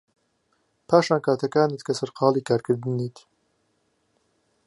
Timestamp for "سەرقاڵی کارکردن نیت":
1.99-3.17